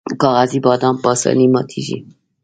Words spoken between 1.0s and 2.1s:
په اسانۍ ماتیږي.